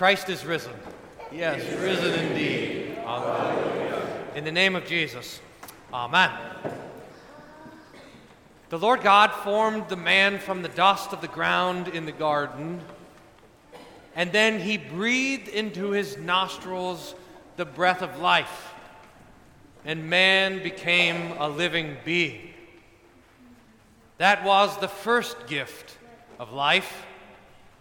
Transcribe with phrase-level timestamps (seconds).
[0.00, 0.72] Christ is risen.
[1.30, 2.94] Yes, risen indeed.
[3.04, 4.24] Hallelujah.
[4.34, 5.42] In the name of Jesus.
[5.92, 6.30] Amen.
[8.70, 12.80] The Lord God formed the man from the dust of the ground in the garden,
[14.16, 17.14] and then he breathed into his nostrils
[17.58, 18.72] the breath of life,
[19.84, 22.48] and man became a living being.
[24.16, 25.98] That was the first gift
[26.38, 27.04] of life,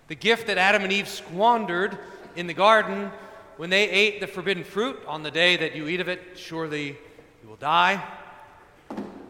[0.09, 1.97] the gift that Adam and Eve squandered
[2.35, 3.11] in the garden
[3.57, 6.87] when they ate the forbidden fruit on the day that you eat of it, surely
[6.87, 8.03] you will die.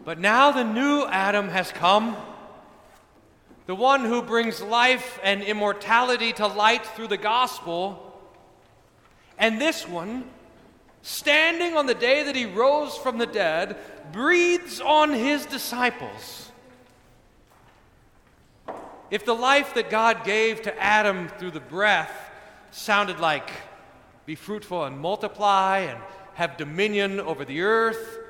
[0.04, 2.16] But now the new Adam has come,
[3.66, 8.18] the one who brings life and immortality to light through the gospel.
[9.38, 10.24] And this one,
[11.02, 13.76] standing on the day that he rose from the dead,
[14.12, 16.49] breathes on his disciples.
[19.10, 22.30] If the life that God gave to Adam through the breath
[22.70, 23.50] sounded like
[24.26, 25.98] be fruitful and multiply and
[26.34, 28.20] have dominion over the earth,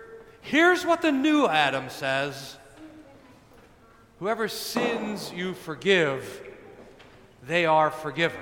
[0.43, 2.57] Here's what the new Adam says
[4.19, 6.43] Whoever sins you forgive,
[7.47, 8.41] they are forgiven.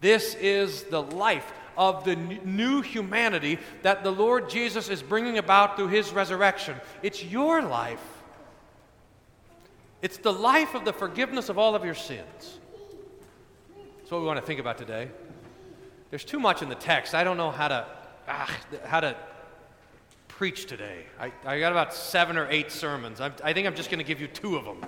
[0.00, 5.76] This is the life of the new humanity that the Lord Jesus is bringing about
[5.76, 6.76] through his resurrection.
[7.02, 8.19] It's your life.
[10.02, 12.58] It's the life of the forgiveness of all of your sins.
[13.98, 15.10] That's what we want to think about today.
[16.10, 17.14] There's too much in the text.
[17.14, 17.86] I don't know how to,
[18.26, 19.16] ah, how to
[20.28, 21.04] preach today.
[21.18, 23.20] I, I got about seven or eight sermons.
[23.20, 24.84] I'm, I think I'm just going to give you two of them.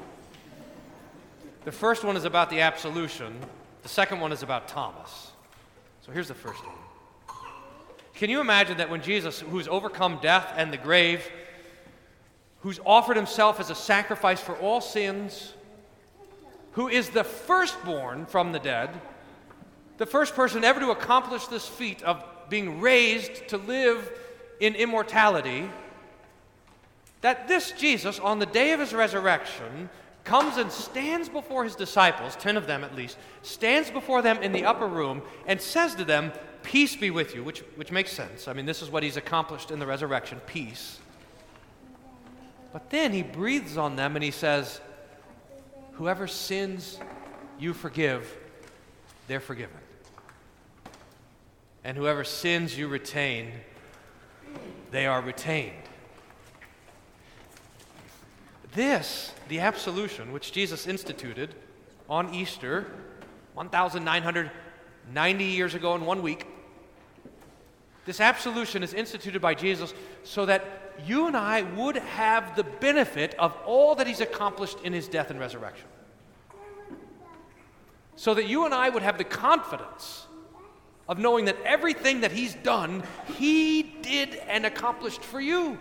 [1.65, 3.39] The first one is about the absolution,
[3.83, 5.31] the second one is about Thomas.
[6.01, 6.75] So here's the first one.
[8.15, 11.31] Can you imagine that when Jesus, who's overcome death and the grave,
[12.63, 15.55] who's offered himself as a sacrifice for all sins,
[16.73, 18.91] who is the firstborn from the dead,
[19.99, 24.11] the first person ever to accomplish this feat of being raised to live
[24.61, 25.69] in immortality,
[27.21, 29.91] that this Jesus, on the day of his resurrection,
[30.25, 34.53] comes and stands before his disciples, 10 of them at least, stands before them in
[34.53, 38.47] the upper room and says to them, Peace be with you, which, which makes sense.
[38.47, 41.01] I mean, this is what he's accomplished in the resurrection peace.
[42.73, 44.81] But then he breathes on them and he says,
[45.93, 46.99] Whoever sins
[47.59, 48.35] you forgive,
[49.29, 49.77] they're forgiven.
[51.85, 53.53] And whoever sins you retain,
[54.91, 55.75] they are retained.
[58.75, 61.55] This, the absolution, which Jesus instituted
[62.09, 62.87] on Easter,
[63.55, 66.47] 1,990 years ago in one week,
[68.07, 69.93] this absolution is instituted by Jesus
[70.25, 74.93] so that you and I would have the benefit of all that he's accomplished in
[74.93, 75.87] his death and resurrection.
[78.17, 80.27] So that you and I would have the confidence
[81.09, 83.03] of knowing that everything that He's done,
[83.37, 85.79] He did and accomplished for you.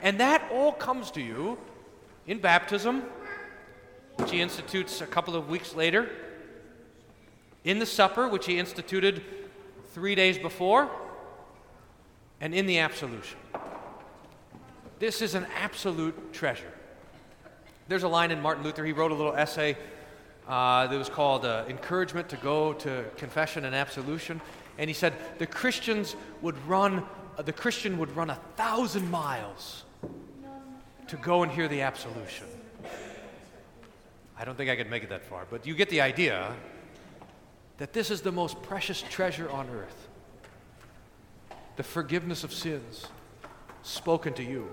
[0.00, 1.58] And that all comes to you
[2.26, 3.04] in baptism,
[4.16, 6.10] which He institutes a couple of weeks later,
[7.64, 9.22] in the supper, which He instituted
[9.92, 10.90] three days before,
[12.40, 13.38] and in the absolution.
[14.98, 16.72] This is an absolute treasure.
[17.88, 19.76] There's a line in Martin Luther, he wrote a little essay
[20.46, 24.40] uh, that was called uh, Encouragement to Go to Confession and Absolution.
[24.78, 27.04] And he said the Christians would run,
[27.36, 29.84] uh, the Christian would run a thousand miles
[31.08, 32.46] to go and hear the absolution.
[34.38, 36.54] I don't think I could make it that far, but you get the idea
[37.78, 40.08] that this is the most precious treasure on earth
[41.80, 43.06] the forgiveness of sins
[43.82, 44.68] spoken to you.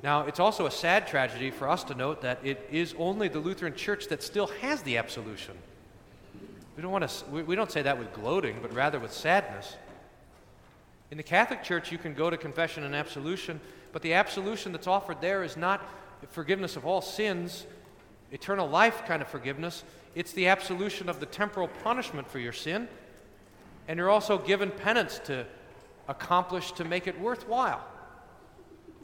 [0.00, 3.40] Now, it's also a sad tragedy for us to note that it is only the
[3.40, 5.56] Lutheran Church that still has the absolution.
[6.76, 9.74] We don't, want to, we, we don't say that with gloating, but rather with sadness.
[11.10, 13.60] In the Catholic Church, you can go to confession and absolution,
[13.92, 15.84] but the absolution that's offered there is not
[16.28, 17.66] forgiveness of all sins,
[18.30, 19.82] eternal life kind of forgiveness.
[20.14, 22.86] It's the absolution of the temporal punishment for your sin.
[23.88, 25.46] And you're also given penance to
[26.06, 27.84] accomplish to make it worthwhile.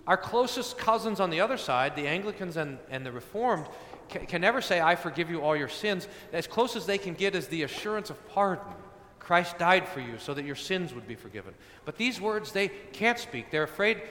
[0.07, 3.67] Our closest cousins on the other side, the Anglicans and, and the Reformed,
[4.11, 6.07] can, can never say, I forgive you all your sins.
[6.33, 8.73] As close as they can get is the assurance of pardon.
[9.19, 11.55] Christ died for you so that your sins would be forgiven.
[11.87, 13.51] But these words they can't speak.
[13.51, 14.03] They're afraid,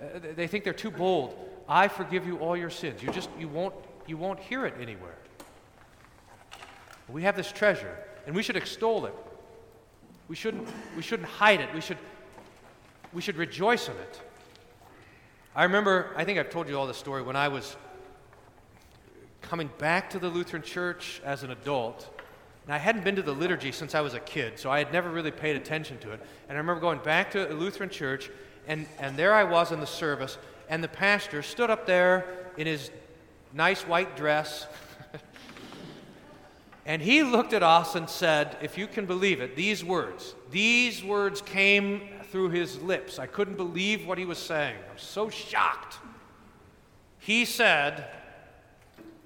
[0.00, 1.36] uh, they think they're too bold.
[1.68, 3.02] I forgive you all your sins.
[3.02, 3.74] You just, you won't,
[4.06, 5.18] you won't hear it anywhere.
[7.08, 7.96] We have this treasure,
[8.26, 9.14] and we should extol it.
[10.28, 11.72] We shouldn't, we shouldn't hide it.
[11.74, 11.98] We should,
[13.12, 14.20] we should rejoice in it.
[15.56, 17.76] I remember, I think I've told you all the story, when I was
[19.40, 22.06] coming back to the Lutheran church as an adult.
[22.66, 24.92] And I hadn't been to the liturgy since I was a kid, so I had
[24.92, 26.20] never really paid attention to it.
[26.48, 28.30] And I remember going back to a Lutheran church,
[28.66, 30.36] and, and there I was in the service,
[30.68, 32.26] and the pastor stood up there
[32.58, 32.90] in his
[33.54, 34.66] nice white dress.
[36.88, 40.34] And he looked at us and said, if you can believe it, these words.
[40.50, 43.18] These words came through his lips.
[43.18, 44.74] I couldn't believe what he was saying.
[44.88, 45.98] I was so shocked.
[47.18, 48.06] He said,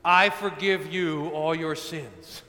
[0.05, 2.43] I forgive you all your sins.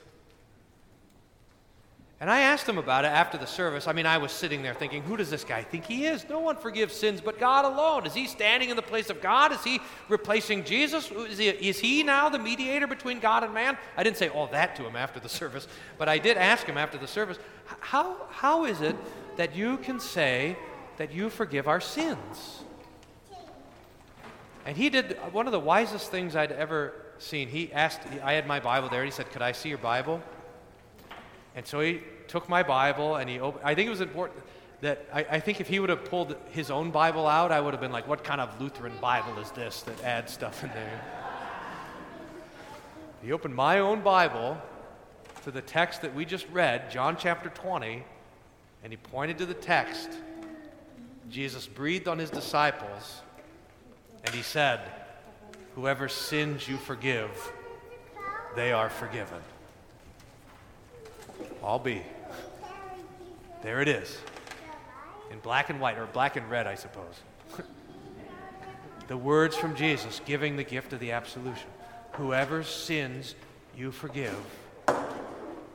[2.24, 3.86] And I asked him about it after the service.
[3.86, 6.26] I mean, I was sitting there thinking, who does this guy think he is?
[6.26, 8.06] No one forgives sins but God alone.
[8.06, 9.52] Is he standing in the place of God?
[9.52, 9.78] Is he
[10.08, 11.10] replacing Jesus?
[11.10, 13.76] Is he, is he now the mediator between God and man?
[13.94, 15.68] I didn't say all that to him after the service,
[15.98, 17.38] but I did ask him after the service,
[17.80, 18.96] how, how is it
[19.36, 20.56] that you can say
[20.96, 22.64] that you forgive our sins?
[24.64, 27.48] And he did one of the wisest things I'd ever seen.
[27.48, 30.22] He asked, I had my Bible there, and he said, Could I see your Bible?
[31.54, 34.40] And so he took my Bible and he opened, I think it was important
[34.80, 37.72] that I, I, think if he would have pulled his own Bible out, I would
[37.72, 41.00] have been like, what kind of Lutheran Bible is this that adds stuff in there?
[43.22, 44.60] he opened my own Bible
[45.44, 48.02] to the text that we just read, John chapter 20,
[48.82, 50.10] and he pointed to the text.
[51.30, 53.22] Jesus breathed on his disciples
[54.24, 54.80] and he said,
[55.74, 57.30] Whoever sins you forgive,
[58.54, 59.40] they are forgiven.
[61.62, 62.02] I'll be.
[63.62, 64.18] There it is.
[65.30, 67.14] In black and white, or black and red, I suppose.
[69.08, 71.68] the words from Jesus giving the gift of the absolution.
[72.12, 73.34] Whoever sins
[73.76, 74.36] you forgive,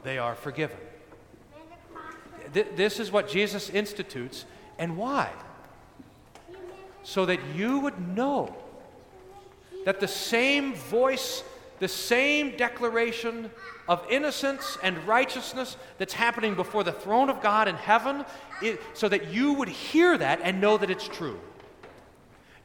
[0.03, 0.77] they are forgiven.
[2.53, 4.45] Th- this is what Jesus institutes,
[4.77, 5.29] and why?
[7.03, 8.55] So that you would know
[9.85, 11.43] that the same voice,
[11.79, 13.49] the same declaration
[13.87, 18.23] of innocence and righteousness that's happening before the throne of God in heaven,
[18.61, 21.39] it, so that you would hear that and know that it's true.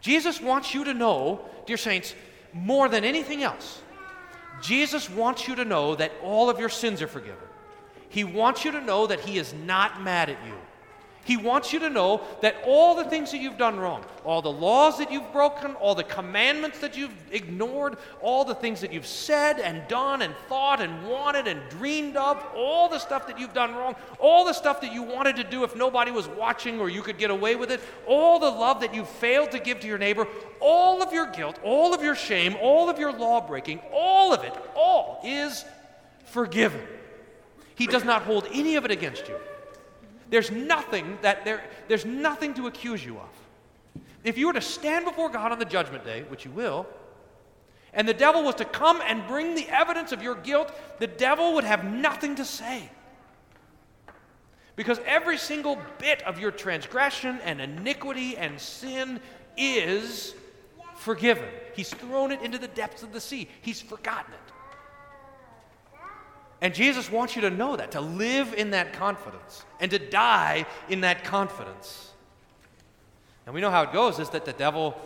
[0.00, 2.14] Jesus wants you to know, dear saints,
[2.52, 3.80] more than anything else,
[4.60, 7.38] Jesus wants you to know that all of your sins are forgiven.
[8.08, 10.54] He wants you to know that He is not mad at you.
[11.24, 14.52] He wants you to know that all the things that you've done wrong, all the
[14.52, 19.06] laws that you've broken, all the commandments that you've ignored, all the things that you've
[19.06, 23.54] said and done and thought and wanted and dreamed of, all the stuff that you've
[23.54, 26.90] done wrong, all the stuff that you wanted to do if nobody was watching or
[26.90, 29.86] you could get away with it, all the love that you failed to give to
[29.86, 30.28] your neighbor,
[30.60, 34.44] all of your guilt, all of your shame, all of your law breaking, all of
[34.44, 35.64] it, all is
[36.26, 36.82] forgiven.
[37.76, 39.36] He does not hold any of it against you.
[40.30, 44.02] There's nothing that there, there's nothing to accuse you of.
[44.24, 46.86] If you were to stand before God on the judgment day, which you will,
[47.92, 51.54] and the devil was to come and bring the evidence of your guilt, the devil
[51.54, 52.90] would have nothing to say.
[54.76, 59.20] Because every single bit of your transgression and iniquity and sin
[59.56, 60.34] is
[60.96, 61.48] forgiven.
[61.74, 64.43] He's thrown it into the depths of the sea, He's forgotten it.
[66.60, 70.66] And Jesus wants you to know that, to live in that confidence, and to die
[70.88, 72.12] in that confidence.
[73.46, 74.98] And we know how it goes is that the devil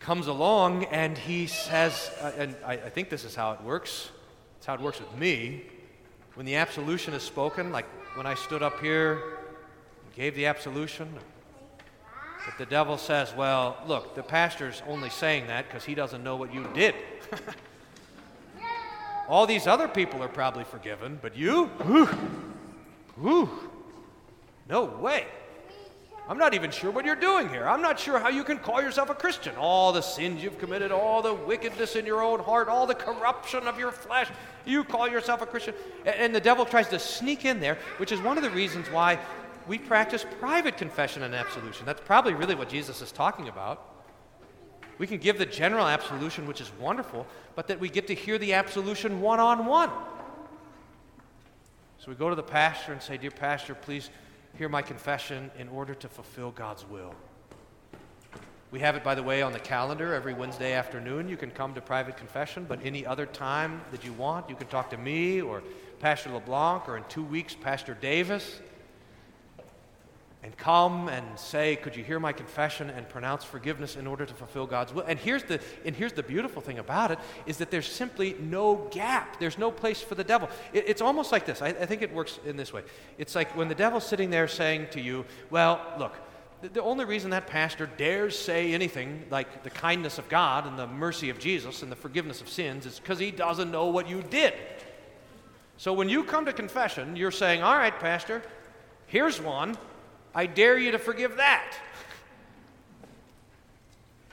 [0.00, 4.10] comes along and he says, uh, and I, I think this is how it works.
[4.56, 5.64] It's how it works with me.
[6.34, 11.12] When the absolution is spoken, like when I stood up here and gave the absolution,
[12.46, 16.36] that the devil says, Well, look, the pastor's only saying that because he doesn't know
[16.36, 16.94] what you did.
[19.30, 21.66] All these other people are probably forgiven, but you?
[21.86, 22.06] Whew,
[23.16, 23.48] whew,
[24.68, 25.24] no way.
[26.28, 27.68] I'm not even sure what you're doing here.
[27.68, 29.54] I'm not sure how you can call yourself a Christian.
[29.56, 33.68] All the sins you've committed, all the wickedness in your own heart, all the corruption
[33.68, 34.28] of your flesh.
[34.64, 35.74] You call yourself a Christian.
[36.04, 39.20] And the devil tries to sneak in there, which is one of the reasons why
[39.68, 41.86] we practice private confession and absolution.
[41.86, 43.89] That's probably really what Jesus is talking about.
[45.00, 48.36] We can give the general absolution, which is wonderful, but that we get to hear
[48.36, 49.88] the absolution one on one.
[51.98, 54.10] So we go to the pastor and say, Dear pastor, please
[54.58, 57.14] hear my confession in order to fulfill God's will.
[58.72, 61.30] We have it, by the way, on the calendar every Wednesday afternoon.
[61.30, 64.66] You can come to private confession, but any other time that you want, you can
[64.66, 65.62] talk to me or
[66.00, 68.60] Pastor LeBlanc or in two weeks, Pastor Davis
[70.42, 74.34] and come and say, Could you hear my confession and pronounce forgiveness in order to
[74.34, 75.04] fulfill God's will?
[75.06, 78.88] And here's the, and here's the beautiful thing about it is that there's simply no
[78.90, 79.38] gap.
[79.38, 80.48] There's no place for the devil.
[80.72, 81.60] It, it's almost like this.
[81.60, 82.82] I, I think it works in this way.
[83.18, 86.14] It's like when the devil's sitting there saying to you, Well, look,
[86.62, 90.78] the, the only reason that pastor dares say anything like the kindness of God and
[90.78, 94.08] the mercy of Jesus and the forgiveness of sins is because he doesn't know what
[94.08, 94.54] you did.
[95.76, 98.42] So when you come to confession, you're saying, All right, Pastor,
[99.06, 99.76] here's one.
[100.34, 101.74] I dare you to forgive that.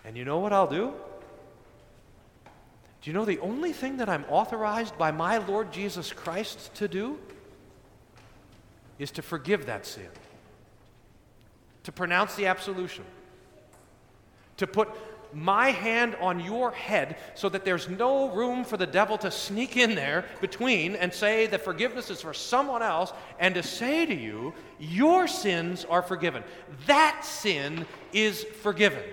[0.06, 0.94] And you know what I'll do?
[3.02, 6.88] Do you know the only thing that I'm authorized by my Lord Jesus Christ to
[6.88, 7.18] do
[9.00, 10.10] is to forgive that sin,
[11.84, 13.06] to pronounce the absolution,
[14.58, 14.90] to put
[15.38, 19.78] my hand on your head so that there's no room for the devil to sneak
[19.78, 24.16] in there between and say that forgiveness is for someone else and to say to
[24.16, 26.44] you, your sins are forgiven.
[26.88, 29.04] That sin is forgiven.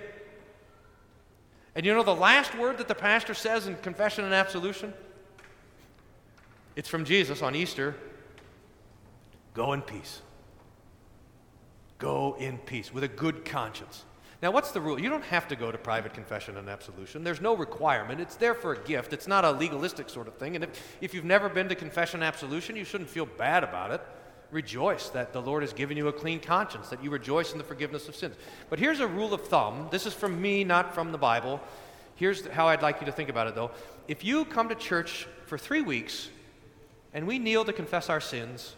[1.75, 4.95] And you know the last word that the pastor says in confession and absolution?
[6.75, 7.95] It's from Jesus on Easter
[9.53, 10.21] Go in peace.
[11.99, 14.05] Go in peace with a good conscience.
[14.43, 15.01] Now, what's the rule?
[15.01, 17.25] You don't have to go to private confession and absolution.
[17.25, 18.21] There's no requirement.
[18.21, 19.13] It's there for a gift.
[19.13, 20.55] It's not a legalistic sort of thing.
[20.55, 23.91] And if, if you've never been to confession and absolution, you shouldn't feel bad about
[23.91, 24.01] it.
[24.51, 27.65] Rejoice that the Lord has given you a clean conscience, that you rejoice in the
[27.65, 28.37] forgiveness of sins.
[28.71, 29.89] But here's a rule of thumb.
[29.91, 31.61] This is from me, not from the Bible.
[32.17, 33.71] Here's how I'd like you to think about it, though.
[34.07, 36.29] If you come to church for three weeks
[37.13, 38.75] and we kneel to confess our sins,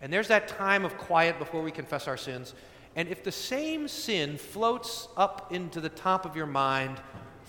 [0.00, 2.54] and there's that time of quiet before we confess our sins.
[2.96, 7.00] And if the same sin floats up into the top of your mind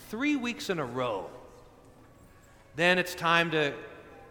[0.10, 1.28] three weeks in a row,
[2.76, 3.74] then it's time to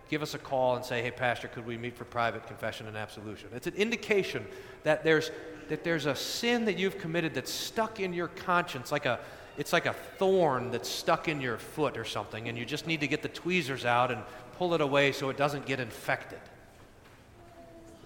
[0.08, 2.96] give us a call and say, hey, Pastor, could we meet for private confession and
[2.96, 3.48] absolution?
[3.54, 4.46] It's an indication
[4.82, 5.30] that there's,
[5.68, 9.20] that there's a sin that you've committed that's stuck in your conscience, like a,
[9.58, 13.00] it's like a thorn that's stuck in your foot or something, and you just need
[13.00, 14.22] to get the tweezers out and
[14.56, 16.40] pull it away so it doesn't get infected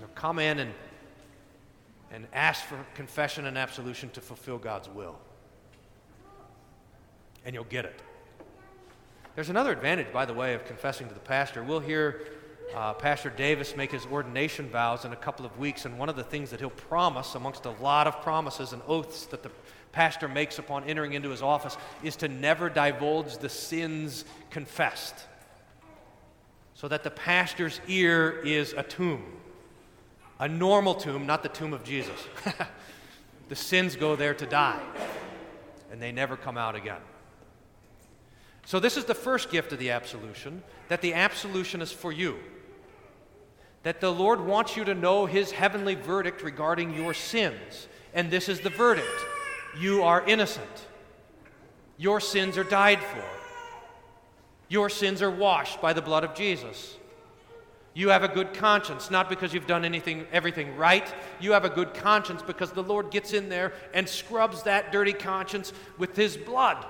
[0.00, 0.73] So come in and,
[2.12, 5.19] and ask for confession and absolution to fulfill God's will.
[7.45, 8.00] And you'll get it.
[9.35, 11.64] There's another advantage, by the way, of confessing to the pastor.
[11.64, 12.21] We'll hear
[12.75, 16.16] uh, Pastor Davis make his ordination vows in a couple of weeks, and one of
[16.16, 19.50] the things that he'll promise, amongst a lot of promises and oaths that the
[19.90, 25.14] pastor makes upon entering into his office, is to never divulge the sins confessed,
[26.75, 29.23] so that the pastor's ear is attuned
[30.43, 32.27] a normal tomb, not the tomb of Jesus.
[33.49, 34.83] the sins go there to die,
[35.93, 37.01] and they never come out again.
[38.67, 42.41] So, this is the first gift of the absolution that the absolution is for you.
[43.85, 47.87] That the Lord wants you to know his heavenly verdict regarding your sins.
[48.13, 49.07] And this is the verdict
[49.79, 50.87] you are innocent.
[51.99, 53.25] Your sins are died for.
[54.69, 56.97] Your sins are washed by the blood of Jesus.
[57.95, 61.13] You have a good conscience, not because you've done anything, everything right.
[61.41, 65.13] You have a good conscience because the Lord gets in there and scrubs that dirty
[65.13, 66.85] conscience with His blood.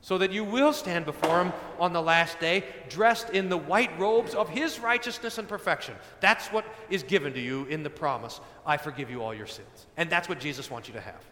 [0.00, 3.96] So that you will stand before Him on the last day dressed in the white
[3.98, 5.94] robes of His righteousness and perfection.
[6.20, 9.86] That's what is given to you in the promise I forgive you all your sins.
[9.96, 11.24] And that's what Jesus wants you to have.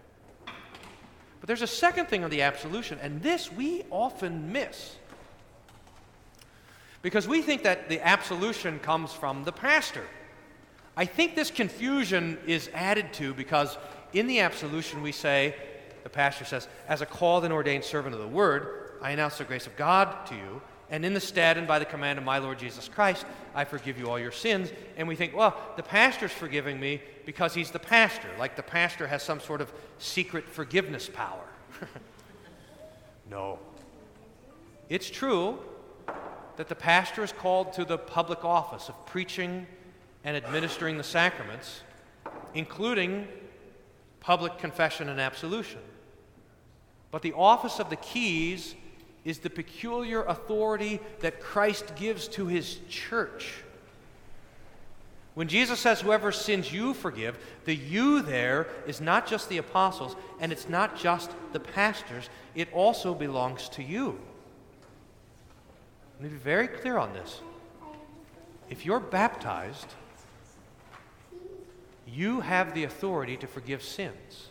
[1.44, 4.96] But there's a second thing of the absolution, and this we often miss.
[7.04, 10.04] Because we think that the absolution comes from the pastor.
[10.96, 13.76] I think this confusion is added to because
[14.14, 15.54] in the absolution we say,
[16.02, 19.44] the pastor says, as a called and ordained servant of the word, I announce the
[19.44, 22.38] grace of God to you, and in the stead and by the command of my
[22.38, 24.72] Lord Jesus Christ, I forgive you all your sins.
[24.96, 29.06] And we think, well, the pastor's forgiving me because he's the pastor, like the pastor
[29.08, 31.44] has some sort of secret forgiveness power.
[33.30, 33.58] no.
[34.88, 35.58] It's true
[36.56, 39.66] that the pastor is called to the public office of preaching
[40.24, 41.82] and administering the sacraments,
[42.54, 43.26] including
[44.20, 45.80] public confession and absolution.
[47.10, 48.74] But the office of the keys
[49.24, 53.62] is the peculiar authority that Christ gives to his church.
[55.34, 60.14] When Jesus says, Whoever sins you forgive, the you there is not just the apostles
[60.40, 64.18] and it's not just the pastors, it also belongs to you.
[66.14, 67.40] Let me be very clear on this.
[68.70, 69.88] If you're baptized,
[72.06, 74.48] you have the authority to forgive sins.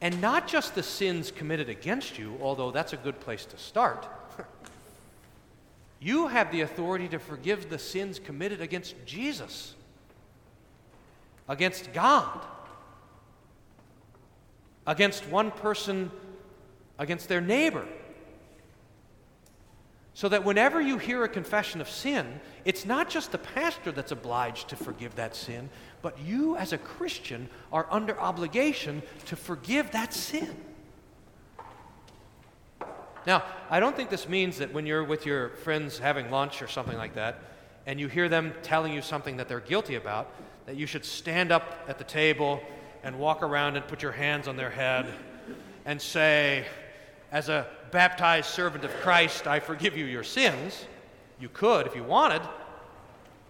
[0.00, 4.08] And not just the sins committed against you, although that's a good place to start.
[6.00, 9.74] you have the authority to forgive the sins committed against Jesus,
[11.48, 12.44] against God,
[14.84, 16.10] against one person,
[16.98, 17.86] against their neighbor
[20.14, 24.12] So that whenever you hear a confession of sin, it's not just the pastor that's
[24.12, 25.70] obliged to forgive that sin,
[26.02, 30.54] but you as a Christian are under obligation to forgive that sin.
[33.26, 36.68] Now, I don't think this means that when you're with your friends having lunch or
[36.68, 37.38] something like that,
[37.86, 40.32] and you hear them telling you something that they're guilty about,
[40.66, 42.60] that you should stand up at the table
[43.02, 45.06] and walk around and put your hands on their head
[45.84, 46.64] and say,
[47.32, 50.86] as a baptized servant of Christ, I forgive you your sins.
[51.40, 52.42] You could if you wanted.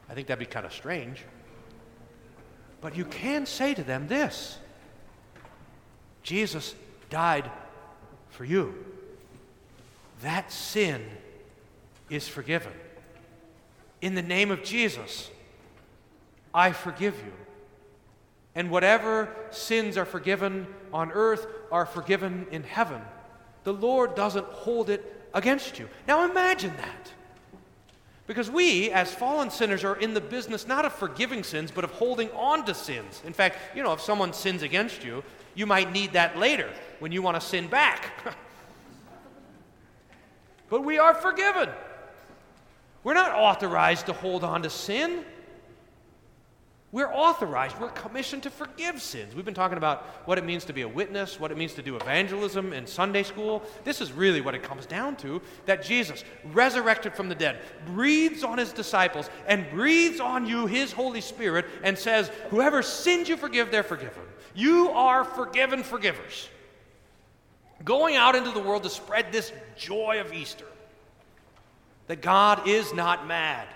[0.09, 1.25] I think that'd be kind of strange.
[2.81, 4.57] But you can say to them this
[6.23, 6.75] Jesus
[7.11, 7.51] died
[8.31, 8.75] for you.
[10.23, 11.05] That sin
[12.09, 12.73] is forgiven.
[14.01, 15.29] In the name of Jesus,
[16.55, 17.33] I forgive you.
[18.55, 23.01] And whatever sins are forgiven on earth are forgiven in heaven.
[23.65, 25.89] The Lord doesn't hold it against you.
[26.07, 27.13] Now imagine that.
[28.27, 31.91] Because we, as fallen sinners, are in the business not of forgiving sins, but of
[31.93, 33.21] holding on to sins.
[33.27, 37.13] In fact, you know, if someone sins against you, you might need that later when
[37.13, 38.13] you want to sin back.
[40.71, 41.69] but we are forgiven.
[43.05, 45.25] We're not authorized to hold on to sin.
[46.93, 49.35] We're authorized, we're commissioned to forgive sins.
[49.35, 51.83] We've been talking about what it means to be a witness, what it means to
[51.83, 53.63] do evangelism in Sunday school.
[53.83, 56.23] This is really what it comes down to that Jesus,
[56.53, 61.65] resurrected from the dead, breathes on his disciples and breathes on you his Holy Spirit
[61.83, 64.23] and says, Whoever sins you forgive, they're forgiven.
[64.55, 66.51] You are forgiven forgivers.
[67.85, 70.67] Going out into the world to spread this joy of Easter
[72.07, 73.67] that God is not mad,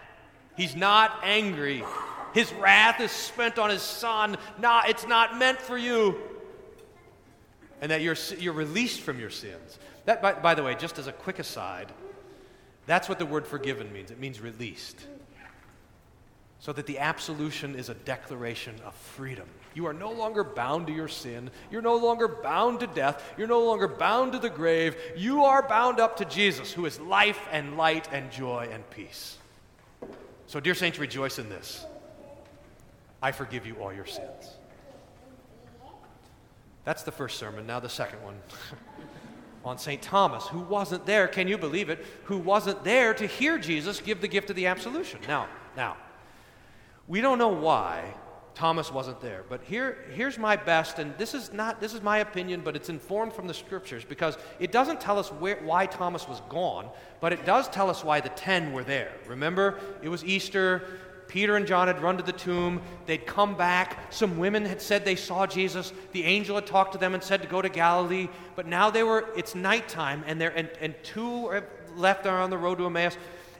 [0.54, 1.82] He's not angry.
[2.36, 4.36] His wrath is spent on his son.
[4.58, 6.20] Not, it's not meant for you.
[7.80, 9.78] And that you're, you're released from your sins.
[10.04, 11.90] That, by, by the way, just as a quick aside,
[12.84, 14.10] that's what the word forgiven means.
[14.10, 15.00] It means released.
[16.58, 19.48] So that the absolution is a declaration of freedom.
[19.72, 21.50] You are no longer bound to your sin.
[21.70, 23.24] You're no longer bound to death.
[23.38, 24.94] You're no longer bound to the grave.
[25.16, 29.38] You are bound up to Jesus, who is life and light and joy and peace.
[30.48, 31.86] So, dear saints, rejoice in this.
[33.22, 34.56] I forgive you all your sins.
[36.84, 37.66] That's the first sermon.
[37.66, 38.36] Now, the second one
[39.64, 40.00] on St.
[40.00, 42.04] Thomas, who wasn't there, can you believe it?
[42.24, 45.18] Who wasn't there to hear Jesus give the gift of the absolution.
[45.26, 45.96] Now, now,
[47.08, 48.14] we don't know why
[48.54, 52.18] Thomas wasn't there, but here, here's my best, and this is not this is my
[52.18, 56.26] opinion, but it's informed from the scriptures because it doesn't tell us where, why Thomas
[56.26, 56.88] was gone,
[57.20, 59.12] but it does tell us why the ten were there.
[59.26, 61.00] Remember, it was Easter.
[61.28, 62.80] Peter and John had run to the tomb.
[63.06, 64.12] They'd come back.
[64.12, 65.93] Some women had said they saw Jesus.
[66.12, 68.28] The angel had talked to them and said to go to Galilee.
[68.54, 71.65] But now they were, it's nighttime, and, they're, and, and two are
[71.97, 73.17] left are on the road to Emmaus,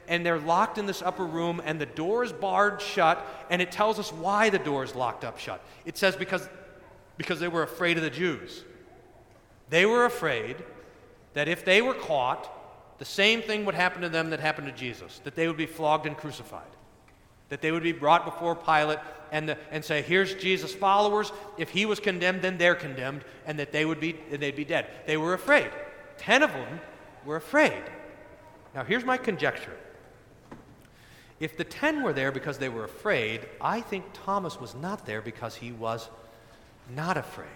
[0.07, 3.71] and they're locked in this upper room, and the door is barred shut, and it
[3.71, 5.61] tells us why the door is locked up shut.
[5.85, 6.47] It says because,
[7.17, 8.63] because they were afraid of the Jews.
[9.69, 10.57] They were afraid
[11.33, 12.53] that if they were caught,
[12.99, 15.65] the same thing would happen to them that happened to Jesus, that they would be
[15.65, 16.63] flogged and crucified
[17.49, 18.99] that they would be brought before Pilate
[19.31, 21.31] and, the, and say, here's Jesus' followers.
[21.57, 24.87] If he was condemned, then they're condemned, and that they would be, they'd be dead.
[25.05, 25.69] They were afraid.
[26.17, 26.79] Ten of them
[27.25, 27.83] were afraid.
[28.73, 29.75] Now, here's my conjecture.
[31.39, 35.21] If the ten were there because they were afraid, I think Thomas was not there
[35.21, 36.09] because he was
[36.95, 37.47] not afraid.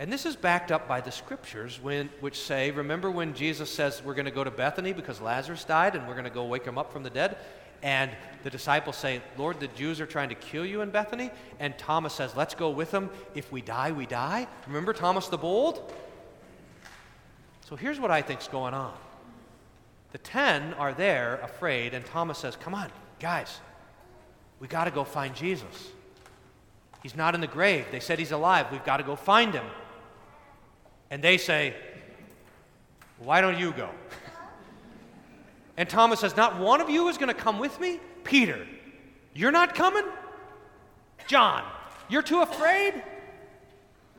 [0.00, 4.00] And this is backed up by the scriptures when, which say, remember when Jesus says
[4.04, 6.64] we're going to go to Bethany because Lazarus died and we're going to go wake
[6.64, 7.36] him up from the dead?
[7.82, 8.10] And
[8.42, 11.30] the disciples say, Lord, the Jews are trying to kill you in Bethany.
[11.60, 13.10] And Thomas says, Let's go with them.
[13.34, 14.46] If we die, we die.
[14.66, 15.92] Remember Thomas the Bold?
[17.68, 18.94] So here's what I think's going on.
[20.12, 23.60] The ten are there afraid, and Thomas says, Come on, guys,
[24.58, 25.90] we got to go find Jesus.
[27.02, 27.86] He's not in the grave.
[27.92, 28.66] They said he's alive.
[28.72, 29.66] We've got to go find him.
[31.10, 31.74] And they say,
[33.18, 33.90] Why don't you go?
[35.78, 38.00] And Thomas says, Not one of you is going to come with me?
[38.24, 38.66] Peter,
[39.32, 40.04] you're not coming?
[41.28, 41.62] John,
[42.08, 43.00] you're too afraid?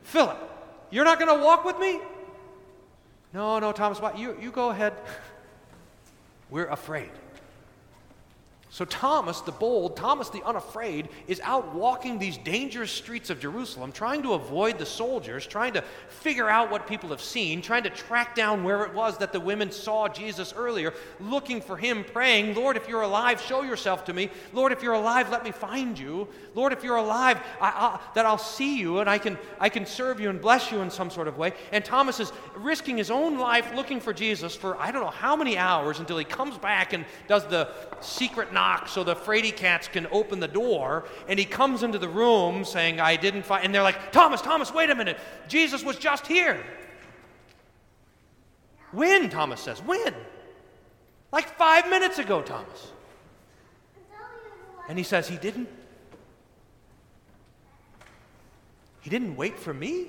[0.03, 0.37] Philip,
[0.89, 1.99] you're not going to walk with me?
[3.33, 4.93] No, no, Thomas, you, you go ahead.
[6.49, 7.11] We're afraid.
[8.71, 13.91] So, Thomas, the bold, Thomas the unafraid, is out walking these dangerous streets of Jerusalem,
[13.91, 17.89] trying to avoid the soldiers, trying to figure out what people have seen, trying to
[17.89, 22.53] track down where it was that the women saw Jesus earlier, looking for him, praying,
[22.53, 24.29] Lord, if you're alive, show yourself to me.
[24.53, 26.27] Lord, if you're alive, let me find you.
[26.53, 29.88] Lord, if you're alive, I, I, that I'll see you and I can, I can
[29.88, 31.53] serve you and bless you in some sort of way.
[31.71, 35.36] And Thomas is risking his own life looking for Jesus for I don't know how
[35.36, 37.69] many hours until he comes back and does the
[38.01, 41.05] secret knock so the fraidy cats can open the door.
[41.27, 43.63] And he comes into the room saying, I didn't find.
[43.63, 45.17] And they're like, Thomas, Thomas, wait a minute.
[45.47, 46.61] Jesus was just here.
[48.91, 49.29] When?
[49.29, 49.81] Thomas says.
[49.81, 50.13] When?
[51.31, 52.91] Like five minutes ago, Thomas.
[54.89, 55.69] And he says, He didn't.
[59.01, 60.07] He didn't wait for me.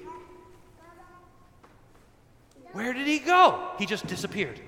[2.72, 3.70] Where did he go?
[3.78, 4.60] He just disappeared.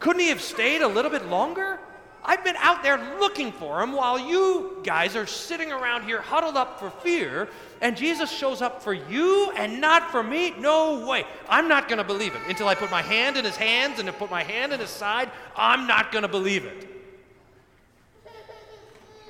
[0.00, 1.80] Couldn't he have stayed a little bit longer?
[2.24, 6.56] I've been out there looking for him while you guys are sitting around here huddled
[6.56, 7.48] up for fear,
[7.82, 10.54] and Jesus shows up for you and not for me?
[10.58, 11.26] No way.
[11.50, 14.08] I'm not going to believe it until I put my hand in his hands and
[14.16, 15.30] put my hand in his side.
[15.54, 16.88] I'm not going to believe it.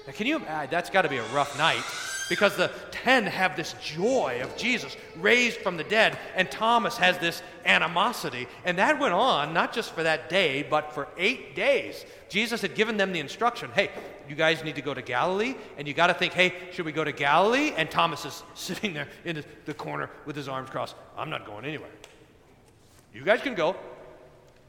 [0.06, 0.38] Now, can you?
[0.38, 1.82] That's got to be a rough night
[2.28, 7.18] because the ten have this joy of Jesus raised from the dead, and Thomas has
[7.18, 8.48] this animosity.
[8.64, 12.04] And that went on not just for that day, but for eight days.
[12.28, 13.90] Jesus had given them the instruction hey,
[14.28, 16.92] you guys need to go to Galilee, and you got to think, hey, should we
[16.92, 17.72] go to Galilee?
[17.76, 20.96] And Thomas is sitting there in the corner with his arms crossed.
[21.16, 21.90] I'm not going anywhere.
[23.12, 23.76] You guys can go.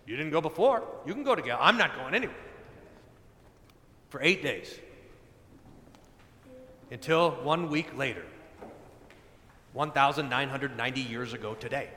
[0.06, 0.84] You didn't go before.
[1.06, 1.66] You can go to Galilee.
[1.66, 2.36] I'm not going anywhere.
[4.10, 4.80] For eight days
[6.92, 8.24] until one week later,
[9.74, 11.90] 1,990 years ago today.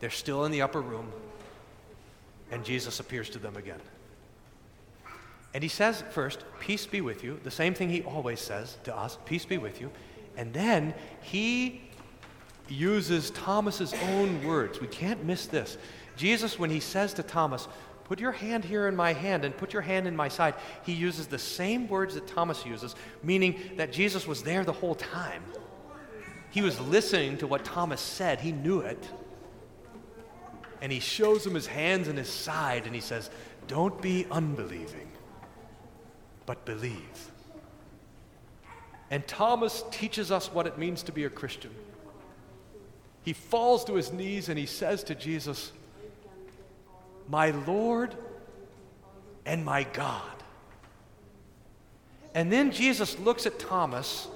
[0.00, 1.12] They're still in the upper room,
[2.50, 3.80] and Jesus appears to them again.
[5.52, 8.96] And he says first, Peace be with you, the same thing he always says to
[8.96, 9.90] us, Peace be with you.
[10.36, 11.82] And then he
[12.68, 14.80] uses Thomas's own words.
[14.80, 15.76] We can't miss this.
[16.16, 17.66] Jesus, when he says to Thomas,
[18.10, 20.54] Put your hand here in my hand and put your hand in my side.
[20.82, 24.96] He uses the same words that Thomas uses, meaning that Jesus was there the whole
[24.96, 25.44] time.
[26.50, 29.08] He was listening to what Thomas said, he knew it.
[30.80, 33.30] And he shows him his hands and his side, and he says,
[33.68, 35.08] Don't be unbelieving,
[36.46, 37.30] but believe.
[39.08, 41.70] And Thomas teaches us what it means to be a Christian.
[43.22, 45.70] He falls to his knees and he says to Jesus,
[47.30, 48.14] my Lord
[49.46, 50.24] and my God.
[52.34, 54.28] And then Jesus looks at Thomas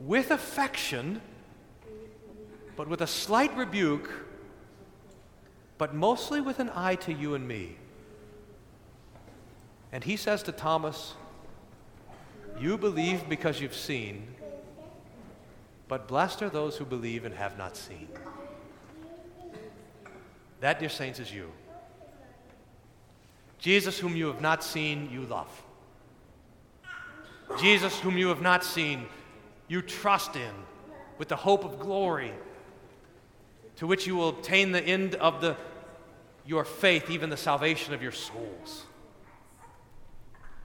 [0.00, 1.20] with affection,
[2.76, 4.10] but with a slight rebuke,
[5.78, 7.76] but mostly with an eye to you and me.
[9.90, 11.14] And he says to Thomas,
[12.60, 14.26] You believe because you've seen,
[15.88, 18.08] but blessed are those who believe and have not seen.
[20.60, 21.50] That, dear saints, is you.
[23.64, 25.48] Jesus, whom you have not seen, you love.
[27.58, 29.06] Jesus, whom you have not seen,
[29.68, 30.52] you trust in
[31.16, 32.34] with the hope of glory,
[33.76, 35.56] to which you will obtain the end of the,
[36.44, 38.84] your faith, even the salvation of your souls.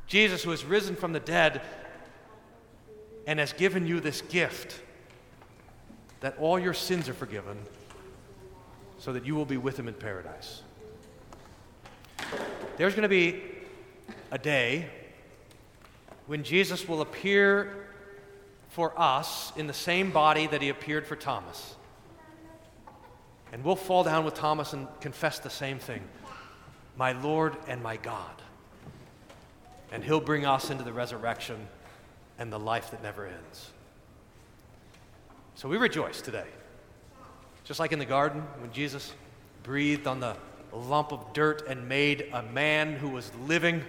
[0.06, 1.62] Jesus, who has risen from the dead
[3.26, 4.82] and has given you this gift
[6.20, 7.60] that all your sins are forgiven,
[8.98, 10.64] so that you will be with him in paradise.
[12.78, 13.42] There's going to be
[14.32, 14.90] a day
[16.28, 17.88] when Jesus will appear
[18.70, 21.76] for us in the same body that he appeared for Thomas.
[23.52, 26.02] And we'll fall down with Thomas and confess the same thing
[26.98, 28.42] My Lord and my God.
[29.92, 31.68] And he'll bring us into the resurrection
[32.38, 33.72] and the life that never ends.
[35.56, 36.48] So we rejoice today.
[37.66, 39.14] Just like in the garden when Jesus
[39.64, 40.36] breathed on the
[40.78, 43.84] lump of dirt and made a man who was living.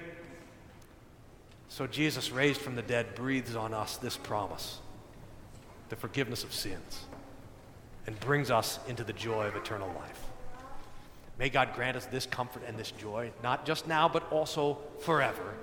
[1.68, 4.78] So Jesus, raised from the dead, breathes on us this promise
[5.88, 7.04] the forgiveness of sins
[8.06, 10.24] and brings us into the joy of eternal life.
[11.38, 15.54] May God grant us this comfort and this joy, not just now, but also forever.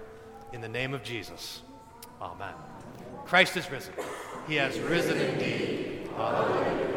[0.54, 1.62] In the name of Jesus.
[2.22, 2.54] Amen.
[3.26, 3.94] Christ is risen.
[4.48, 6.10] He has risen indeed.
[6.16, 6.97] Hallelujah.